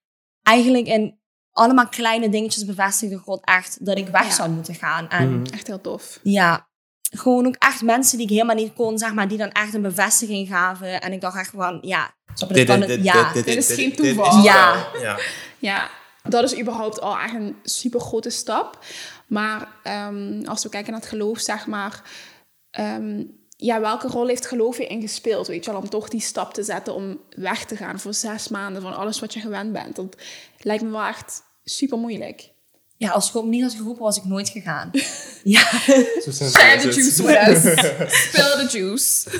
[0.42, 1.18] eigenlijk in
[1.52, 4.30] allemaal kleine dingetjes bevestigde God echt dat ik weg Ja.
[4.34, 5.08] zou moeten gaan.
[5.08, 5.52] En Mhm.
[5.52, 6.18] Echt heel tof.
[6.22, 6.68] ja,
[7.10, 9.82] gewoon ook echt mensen die ik helemaal niet kon, zeg maar, die dan echt een
[9.82, 11.00] bevestiging gaven.
[11.00, 12.10] En ik dacht echt van, ja,
[12.48, 13.32] dit kan het, ja.
[13.32, 14.42] Dit is geen dit toeval.
[15.00, 15.18] ja.
[15.58, 15.90] Ja,
[16.22, 18.78] dat is überhaupt al echt een super grote stap.
[19.26, 22.02] Maar ehm, als we kijken naar het geloof, zeg maar.
[22.70, 23.22] ehm,
[23.56, 25.46] ja, welke rol heeft geloof je in gespeeld?
[25.46, 28.48] Weet je wel, om toch die stap te zetten om weg te gaan voor zes
[28.48, 29.96] maanden van alles wat je gewend bent.
[29.96, 30.16] Dat
[30.58, 32.50] lijkt me wel echt super moeilijk.
[33.00, 34.90] Ja, als God me niet had geroepen, was ik nooit gegaan.
[35.44, 35.60] ja.
[35.60, 37.60] Share the juice with us.
[38.22, 39.30] Spill the juice.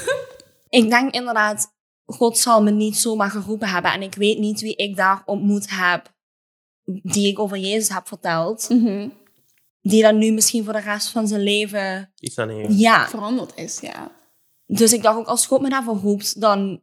[0.68, 1.73] Ik denk inderdaad,
[2.07, 3.92] God zal me niet zomaar geroepen hebben.
[3.92, 6.12] En ik weet niet wie ik daar ontmoet heb,
[6.85, 8.68] die ik over Jezus heb verteld.
[8.68, 9.09] Mhm.
[9.81, 12.70] Die dan nu misschien voor de rest van zijn leven, Iets aan hier.
[12.70, 13.09] ja.
[13.09, 14.11] Veranderd is, ja.
[14.66, 16.83] Dus ik dacht ook, als God me daarvoor roept, dan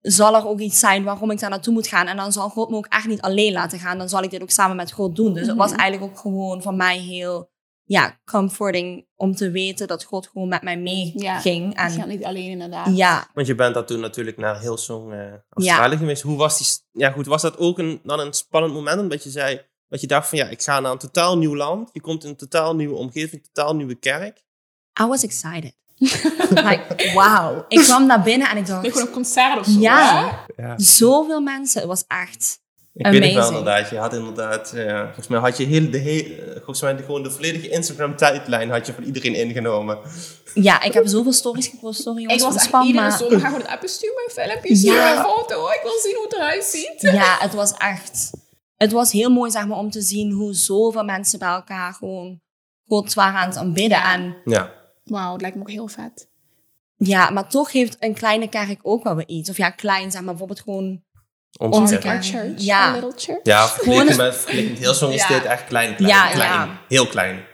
[0.00, 2.06] zal er ook iets zijn waarom ik daar naartoe moet gaan.
[2.06, 3.98] En dan zal God me ook echt niet alleen laten gaan.
[3.98, 5.34] Dan zal ik dit ook samen met God doen.
[5.34, 5.78] Dus het was Mhm.
[5.80, 7.50] eigenlijk ook gewoon voor mij heel,
[7.84, 11.38] ja, comforting om te weten dat God gewoon met mij mee Ja.
[11.38, 11.72] ging.
[11.80, 12.96] Gaat En niet alleen inderdaad.
[12.96, 16.22] ja, Want je bent daar toen natuurlijk naar Hillsong eh Australië geweest.
[16.22, 17.02] Hoe was die...
[17.02, 19.00] Ja goed, was dat ook een, dan een spannend moment?
[19.00, 19.60] Omdat je zei...
[19.88, 21.90] Dat je dacht van ja, ik ga naar een totaal nieuw land.
[21.92, 24.44] Je komt in een totaal nieuwe omgeving, een totaal nieuwe kerk.
[25.02, 25.76] I was excited.
[26.68, 27.64] like, wow.
[27.68, 29.78] Ik kwam naar binnen en ik dacht, Nee, gewoon een concert of zo.
[29.80, 30.44] Ja.
[30.76, 31.80] zoveel mensen.
[31.80, 32.60] Het was echt
[32.94, 33.90] Ik weet het wel inderdaad.
[33.90, 34.72] Je had inderdaad...
[34.72, 38.70] eh, volgens mij had je heel de, heel, volgens mij gewoon de volledige Instagram tijdlijn
[38.70, 39.98] had je van iedereen ingenomen.
[40.54, 42.02] Ja, ik heb zoveel stories gepost.
[42.02, 44.96] Sorry jongens Ik was echt iedere maar zondag gewoon het appen sturen, mijn filmpje, sturen,
[45.02, 45.16] Ja.
[45.16, 45.66] een foto.
[45.66, 47.12] Ik wil zien hoe het eruit ziet.
[47.12, 48.30] ja, het was echt...
[48.76, 52.40] Het was heel mooi zeg maar, om te zien hoe zoveel mensen bij elkaar gewoon
[52.86, 54.02] God waren aan het aanbidden.
[54.02, 54.72] En Ja.
[55.10, 56.28] Wauw, het lijkt me ook heel vet.
[56.96, 59.50] ja, maar toch heeft een kleine kerk ook wel weer iets.
[59.50, 61.02] Of ja, klein, zeg maar bijvoorbeeld gewoon...
[61.58, 62.24] Onze Onze kerk.
[62.24, 62.92] church, Ja.
[62.92, 63.40] little church.
[63.42, 65.28] Ja, vergeleken Gewoon- met, vergeleken met Hillsong is Ja.
[65.28, 66.50] dit echt klein, klein, Ja, klein.
[66.50, 66.78] ja.
[66.88, 67.44] Heel klein.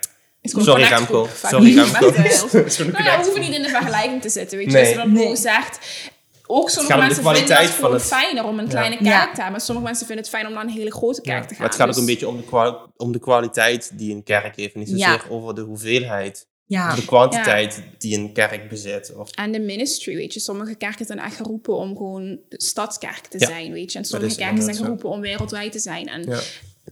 [0.43, 1.29] Sorry Remco.
[1.45, 2.11] Sorry Remco.
[2.93, 4.73] Nou ja, we hoeven niet in de vergelijking te zitten, weet je.
[4.73, 4.81] Nee.
[4.83, 5.37] Als je dat Nee.
[5.37, 5.79] Zegt.
[6.47, 8.71] Ook sommige mensen vinden kwaliteit het van gewoon het- fijner om een Ja.
[8.71, 9.21] kleine kerk Ja.
[9.23, 9.51] te hebben.
[9.51, 11.59] Maar sommige mensen vinden het fijn om naar een hele grote kerk Ja, te gaan.
[11.59, 14.57] Maar het gaat ook Dus- een beetje om de, om de kwaliteit die een kerk
[14.57, 14.75] heeft.
[14.75, 15.13] En niet Ja.
[15.13, 16.47] zozeer over de hoeveelheid.
[16.67, 19.15] Ja, de kwantiteit die een kerk bezit.
[19.17, 20.41] Of, En de ministry, weet je.
[20.41, 23.47] Sommige kerken zijn echt geroepen om gewoon stadskerk te Ja.
[23.47, 23.99] zijn, weet je.
[23.99, 24.83] En sommige kerken zijn zo.
[24.83, 26.07] geroepen om wereldwijd te zijn.
[26.09, 26.41] En ja.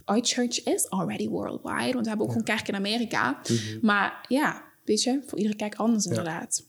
[0.04, 1.92] our church is already worldwide.
[1.92, 3.40] Want we hebben ook gewoon kerken in Amerika.
[3.48, 3.78] Mhm.
[3.86, 6.64] Maar ja, weet je, voor iedere kerk anders inderdaad.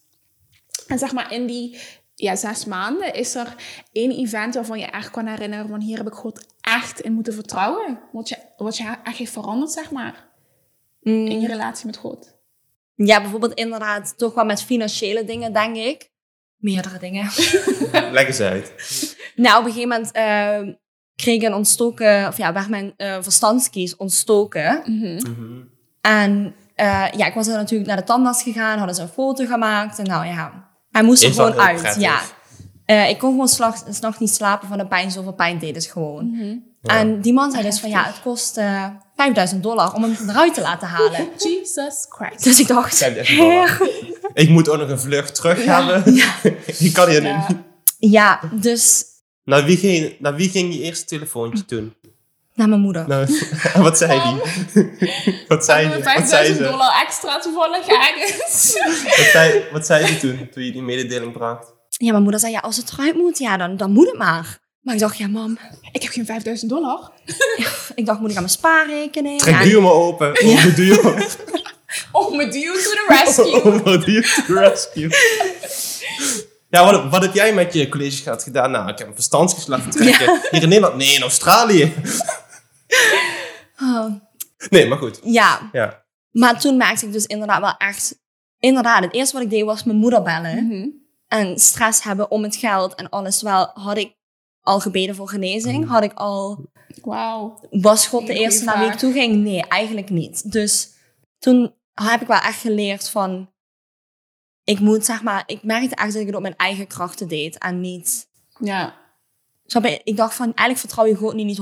[0.87, 1.77] En zeg maar, in die
[2.15, 3.55] ja, zes maanden is er
[3.91, 5.67] één event waarvan je echt kan herinneren...
[5.67, 7.99] van hier heb ik God echt in moeten vertrouwen.
[8.11, 10.29] Wat je, wat je echt heeft veranderd, zeg maar.
[11.01, 11.27] Mm.
[11.27, 12.32] In je relatie met God.
[12.95, 16.11] Ja, bijvoorbeeld inderdaad toch wel met financiële dingen, denk ik.
[16.57, 17.29] Meerdere dingen.
[18.11, 18.73] Leg eens uit.
[19.35, 20.75] Nou, op een gegeven moment eh,
[21.15, 24.81] kreeg ik een ontstoken, of ja, werd mijn eh verstandskies ontstoken.
[24.85, 25.15] Mhm.
[25.15, 25.61] Mhm.
[26.01, 29.45] En eh, ja, ik was er natuurlijk naar de tandarts gegaan, hadden ze een foto
[29.45, 29.99] gemaakt.
[29.99, 31.81] En nou ja, hij moest er Is gewoon uit.
[31.81, 32.01] prettig.
[32.01, 32.21] Ja.
[32.85, 33.47] Eh, ik kon gewoon
[33.93, 36.29] s'nachts niet slapen van de pijn, zoveel pijn deed het gewoon.
[36.29, 36.57] Mhm.
[36.85, 36.97] Ja.
[36.97, 40.53] En die man zei dus van ja, het kost eh 5000 dollar om hem eruit
[40.53, 41.27] te laten halen.
[41.37, 42.43] Jesus Christ.
[42.43, 43.77] Dus ik dacht, 5000 dollar.
[43.77, 43.89] heer.
[44.33, 46.15] Ik moet ook nog een vlucht terug hebben.
[46.87, 47.45] ik kan hier Ja.
[47.49, 47.55] nu.
[48.09, 49.03] Ja, dus
[49.43, 51.93] Naar wie, ging, naar wie ging je eerste telefoontje toen?
[52.53, 53.07] naar mijn moeder.
[53.07, 53.27] Nou,
[53.87, 54.41] wat zei die?
[55.47, 55.95] wat zei die?
[55.97, 56.63] we Wat zei 5000 ze?
[56.63, 58.73] dollar extra toevallig ergens.
[59.17, 61.73] Wat zei, wat zei ze toen, toen je die mededeling bracht?
[61.89, 64.59] Ja, mijn moeder zei ja, als het eruit moet, ja, dan, dan moet het maar.
[64.83, 65.57] Maar ik dacht, ja mam,
[65.91, 67.11] ik heb geen 5000 dollar.
[67.95, 69.39] ik dacht, moet ik aan mijn spaarrekening?
[69.39, 70.29] Trek Ja, duur maar open.
[70.29, 71.27] Open duur.
[72.11, 73.63] Oh, met you to the rescue.
[73.63, 75.09] Open duur to rescue.
[76.69, 78.71] Ja, wat, wat heb jij met je collegegraad gedaan?
[78.71, 80.39] Nou, ik heb een verstandsgeslag trekken.
[80.51, 80.95] Hier in Nederland?
[80.95, 81.93] Nee, in Australië.
[83.81, 84.05] oh,
[84.69, 85.19] Nee, maar goed.
[85.23, 86.03] ja, Ja.
[86.31, 88.19] maar toen merkte ik dus inderdaad wel echt
[88.59, 90.67] inderdaad, het eerste wat ik deed was mijn moeder bellen.
[90.67, 90.87] Mhm.
[91.27, 93.41] En stress hebben om het geld en alles.
[93.41, 94.13] Wel had ik
[94.63, 95.87] al gebeden voor genezing.
[95.87, 96.65] Had ik al,
[97.01, 97.59] Wauw.
[97.69, 99.43] was God de eerste naar wie ik toe ging?
[99.43, 100.51] Nee, eigenlijk niet.
[100.51, 100.89] Dus
[101.39, 103.51] toen heb ik wel echt geleerd van...
[104.63, 107.57] Ik moet, zeg maar, ik merkte echt dat ik het op mijn eigen krachten deed.
[107.57, 108.27] En niet...
[108.59, 109.01] Ja.
[110.03, 111.61] Ik dacht van, eigenlijk vertrouw je God nu niet 100%.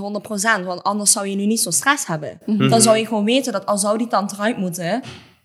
[0.65, 2.39] Want anders zou je nu niet zo stress hebben.
[2.45, 2.69] Mhm.
[2.69, 5.01] Dan zou je gewoon weten dat al zou die tand eruit moeten...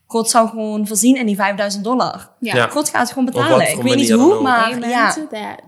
[0.09, 2.31] God zou gewoon voorzien in die 5000 dollar.
[2.41, 2.55] Ja.
[2.55, 2.69] Ja.
[2.69, 3.71] God gaat het gewoon betalen.
[3.71, 5.61] Ik weet niet hoe, maar Amen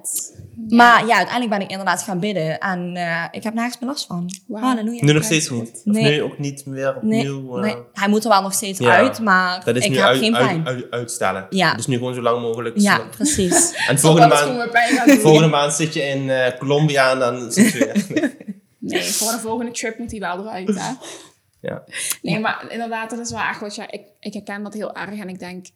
[0.69, 0.77] ja.
[0.77, 2.59] Maar ja, uiteindelijk ben ik inderdaad gaan bidden.
[2.59, 4.31] En eh, ik heb nergens meer last van.
[4.47, 4.63] Wauw.
[4.63, 5.05] Halleluja.
[5.05, 5.71] Nu nog steeds niet.
[5.75, 6.05] Of Nee.
[6.17, 7.57] nu ook niet meer Nee, opnieuw.
[7.57, 8.91] eh, nee, hij moet er wel nog steeds Ja.
[8.97, 10.67] uit, maar Dat is ik nu heb uit, geen pijn.
[10.67, 11.47] uit- uitstellen.
[11.51, 11.75] Ja.
[11.75, 12.79] Dus nu gewoon zo lang mogelijk.
[12.79, 13.73] ja, precies.
[13.89, 18.37] En volgende maand, volgende maand zit je in eh, Colombia en dan zit je weer.
[18.81, 20.91] Nee, voor de volgende trip moet hij wel eruit, hè?
[21.69, 21.83] Ja.
[22.23, 23.83] Nee, maar inderdaad, dat is wel echt wat je...
[23.91, 25.67] Ik, ik herken dat heel erg en ik denk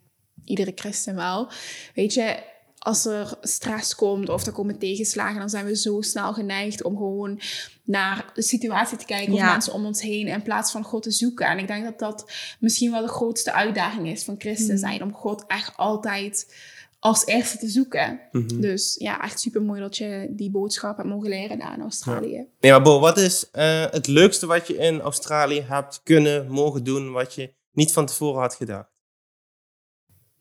[0.44, 1.48] iedere christen wel.
[1.94, 2.36] Weet je,
[2.82, 6.96] als er stress komt of er komen tegenslagen, dan zijn we zo snel geneigd om
[6.96, 7.40] gewoon
[7.84, 9.50] naar de situatie te kijken of Ja.
[9.52, 11.46] mensen om ons heen in plaats van God te zoeken.
[11.46, 15.12] En ik denk dat dat misschien wel de grootste uitdaging is van christen zijn, om
[15.14, 16.54] God echt altijd
[16.98, 18.20] als eerste te zoeken.
[18.32, 18.60] Mhm.
[18.60, 22.46] Dus ja, echt super mooi dat je die boodschap hebt mogen leren daar in Australië.
[22.60, 26.84] Nee, maar Bo, wat is eh, het leukste wat je in Australië hebt kunnen, mogen
[26.84, 28.90] doen, wat je niet van tevoren had gedacht?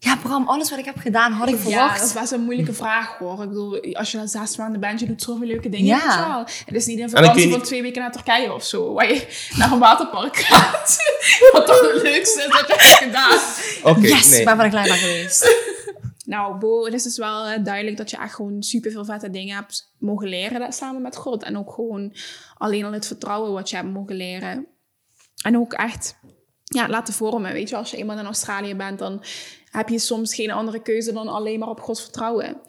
[0.03, 1.99] Ja, Bram, alles wat ik heb gedaan had ik Ja, verwacht.
[1.99, 3.41] dat is best een moelijke vraag hoor.
[3.43, 5.85] Ik bedoel, als je dan zes maanden bent, je doet zoveel leuke dingen.
[5.85, 6.27] Ja.
[6.27, 6.39] wel.
[6.65, 9.47] Het is niet een vakantie van niet- twee weken naar Turkije of zo, waar je
[9.57, 10.97] naar een waterpark gaat.
[11.53, 13.39] Wat toch het leukste is dat je hebt gedaan.
[13.83, 14.39] Oké, yes, nee.
[14.39, 15.49] ik ben klein ben geweest.
[16.25, 19.29] Nou, Bo, het is dus wel eh, duidelijk dat je echt gewoon super veel vette
[19.29, 21.43] dingen hebt mogen leren samen met God.
[21.43, 22.13] En ook gewoon
[22.57, 24.67] alleen al het vertrouwen wat je hebt mogen leren.
[25.43, 26.15] En ook echt
[26.75, 27.53] ja, laten vormen.
[27.53, 29.23] Weet je, als je eenmaal in Australië bent, dan
[29.71, 32.61] heb je soms geen andere keuze dan alleen maar op God vertrouwen.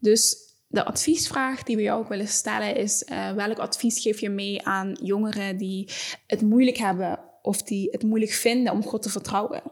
[0.00, 0.36] Dus
[0.68, 4.66] de adviesvraag die we jou ook willen stellen is: eh, welk advies geef je mee
[4.66, 5.90] aan jongeren die
[6.26, 9.62] het moeilijk hebben of die het moeilijk vinden om God te vertrouwen?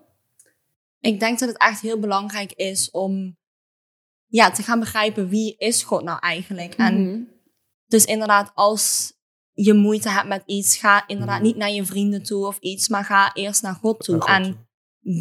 [1.00, 3.36] Ik denk dat het echt heel belangrijk is om
[4.26, 6.74] ja, te gaan begrijpen wie is God nou eigenlijk.
[6.74, 7.22] En Mhm.
[7.86, 9.12] dus inderdaad, als
[9.54, 11.46] je moeite hebt met iets, ga inderdaad Mhm.
[11.46, 14.16] niet naar je vrienden toe of iets, maar ga eerst naar God toe.
[14.16, 14.66] Naar God en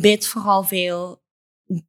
[0.02, 1.22] bid vooral veel.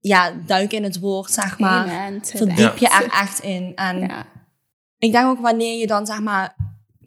[0.00, 1.88] Ja, duik in het woord, zeg maar.
[1.90, 3.72] Amen Verdiep je er echt in.
[3.74, 4.26] En Ja.
[4.98, 6.56] ik denk ook wanneer je dan, zeg maar,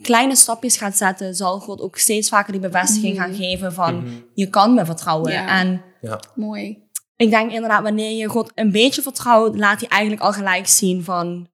[0.02, 4.13] kleine stapjes gaat zetten, zal God ook steeds vaker die bevestiging gaan geven van, Mhm.
[4.34, 5.32] je kan me vertrouwen.
[5.32, 5.47] Ja.
[5.60, 5.82] En
[6.36, 6.84] Mooi.
[7.15, 11.04] ik denk inderdaad, wanneer je God een beetje vertrouwt, laat hij eigenlijk al gelijk zien
[11.04, 11.47] van,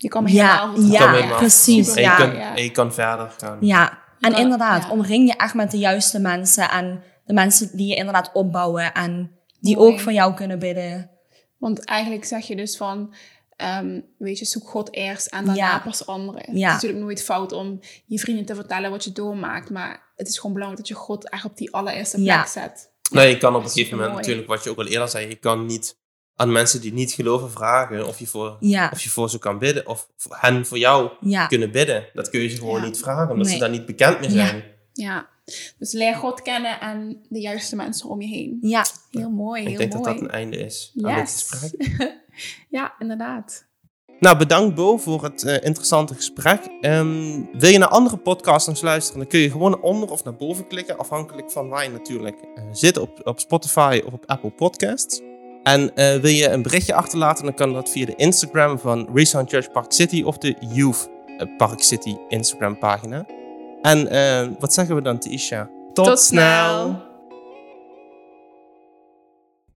[0.00, 1.38] Je kan me helemaal ja, ja, Kan helemaal.
[1.38, 2.56] precies, En je, ja.
[2.56, 3.58] en je kan verder gaan.
[3.60, 4.90] Ja, en kan- inderdaad, ja.
[4.90, 9.30] omring je echt met de juiste mensen en de mensen die je inderdaad opbouwen en
[9.60, 9.92] die Mooi.
[9.92, 11.10] ook voor jou kunnen bidden.
[11.58, 13.14] Want eigenlijk zeg je dus van,
[13.56, 15.78] ehm, weet je, zoek God eerst en daarna Ja.
[15.78, 16.40] pas anderen.
[16.40, 20.28] Het is natuurlijk nooit fout om je vrienden te vertellen wat je doormaakt, maar het
[20.28, 22.46] is gewoon belangrijk dat je God echt op die allereerste plek Ja.
[22.46, 22.90] zet.
[23.10, 25.34] Nee, je kan op een gegeven moment natuurlijk, wat je ook al eerder zei, je
[25.36, 25.96] kan niet
[26.40, 29.58] aan mensen die niet geloven vragen of je voor, Ja, of je voor ze kan
[29.58, 32.06] bidden of hen voor jou ja, kunnen bidden.
[32.14, 32.86] Dat kun je ze gewoon Ja.
[32.86, 34.64] niet vragen, omdat ze daar niet bekend mee zijn.
[34.92, 35.28] Ja,
[35.78, 38.58] dus leer God kennen en de juiste mensen om je heen.
[38.60, 38.84] ja.
[39.10, 40.14] Heel mooi, heel Ik denk dat mooi.
[40.14, 41.96] dat een einde is aan dit gesprek.
[42.78, 43.66] ja, inderdaad.
[44.20, 46.60] Nou, bedankt Bo voor het eh, interessante gesprek.
[46.80, 50.66] Ehm, wil je naar andere podcasts luisteren, dan kun je gewoon onder of naar boven
[50.66, 55.20] klikken, afhankelijk van waar je natuurlijk eh, zit op, op Spotify of op Apple Podcasts.
[55.68, 59.50] En eh, wil je een berichtje achterlaten, dan kan dat via de Instagram van Resound
[59.50, 63.26] Church Park City of de Youth eh, Park City Instagram pagina.
[63.82, 65.70] En eh, wat zeggen we dan, Tisha?
[65.92, 67.07] Tot snel.